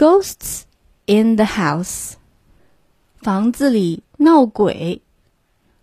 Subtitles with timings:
[0.00, 0.66] Ghosts
[1.06, 2.16] in the House，
[3.22, 5.00] 房子里闹鬼，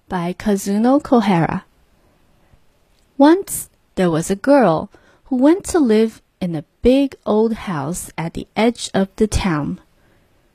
[0.08, 4.90] by Kazuno Kohara。Once there was a girl
[5.30, 9.78] who went to live in a big old house at the edge of the town.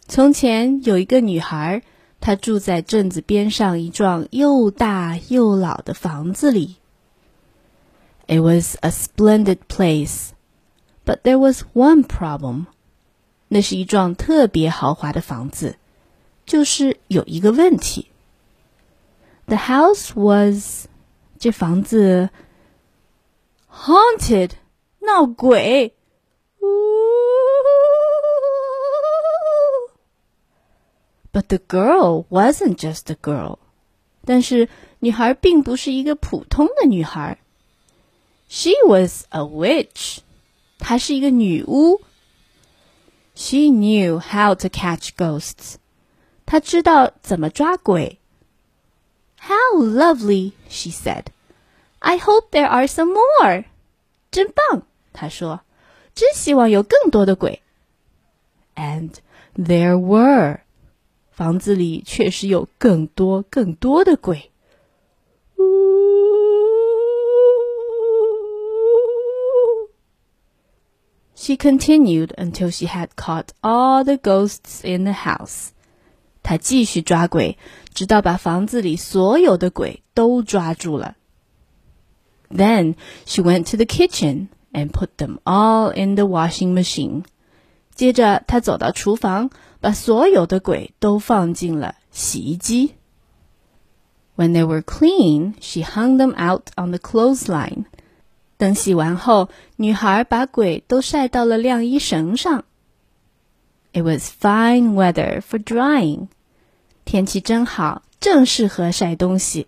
[0.06, 1.82] 从前有一个女孩，
[2.20, 6.76] 她住在镇子边上一幢又大又老的房子里。
[8.28, 10.28] It was a splendid place,
[11.04, 12.66] but there was one problem.
[13.53, 15.77] 那是一幢特别豪华的房子，
[16.43, 18.09] 就是有一个问题。
[19.45, 20.87] The house was
[21.37, 22.31] 这房子
[23.71, 24.53] haunted
[25.01, 25.93] 闹鬼。
[31.31, 33.59] But the girl wasn't just a girl.
[34.25, 37.37] 但是女孩并不是一个普通的女孩。
[38.49, 40.21] She was a witch.
[40.79, 42.01] 她是一个女巫。
[43.34, 45.76] She knew how to catch ghosts.
[46.46, 48.18] 她知道怎么抓鬼。
[49.38, 51.26] How lovely, she said.
[52.00, 53.64] I hope there are some more.
[54.30, 54.82] 真棒，
[55.12, 55.60] 她说。
[56.14, 57.62] 真希望有更多的鬼。
[58.74, 59.12] And
[59.56, 60.60] there were.
[61.30, 64.50] 房子里确实有更多更多的鬼。
[71.42, 75.70] She continued until she had caught all the ghosts in the house.
[76.42, 77.56] 她继续抓鬼，
[77.94, 81.16] 直到把房子里所有的鬼都抓住了。
[82.50, 82.94] Then
[83.26, 87.24] she went to the kitchen and put them all in the washing machine.
[87.94, 89.50] 接着，她走到厨房。
[89.80, 92.94] 把所有的鬼都放进了洗衣机。
[94.34, 97.84] When they were clean, she hung them out on the clothesline.
[98.63, 102.63] 等洗完后，女孩把鬼都晒到了晾衣绳上。
[103.91, 106.29] It was fine weather for drying.
[107.03, 109.67] 天气真好，正适合晒东西。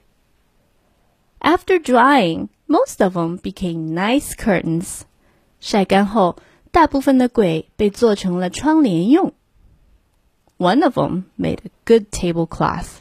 [1.41, 5.01] After drying, most of them became nice curtains.
[5.59, 6.37] 晒干后，
[6.71, 9.33] 大部分的鬼被做成了窗帘用。
[10.57, 12.99] one of them made a good tablecloth.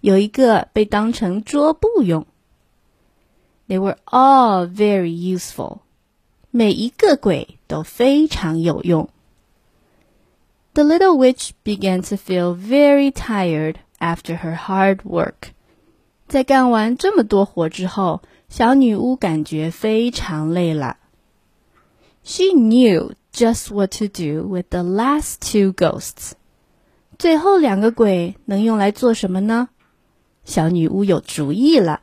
[0.00, 2.26] 有一个被当成桌布用。
[3.67, 5.79] They were all very useful.
[6.51, 9.09] 每一个鬼都非常有用。
[10.73, 15.49] The little witch began to feel very tired after her hard work.
[16.27, 20.97] 在干完这么多活之后，小女巫感觉非常累了。
[22.23, 26.33] She knew just what to do with the last two ghosts.
[27.17, 29.69] 最后两个鬼能用来做什么呢？
[30.45, 32.01] 小女巫有主意了。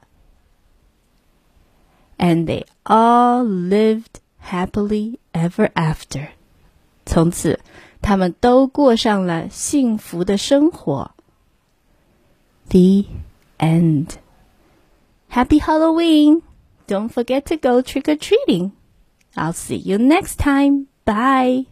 [2.19, 4.21] And they all lived
[4.51, 6.29] happily ever after。
[7.05, 7.61] 从此，
[8.01, 11.11] 他们都过上了幸福的生活。
[12.69, 13.05] The
[13.59, 14.13] end.
[15.31, 16.43] Happy Halloween!
[16.87, 18.73] Don't forget to go trick or treating.
[19.35, 20.87] I'll see you next time.
[21.05, 21.67] Bye.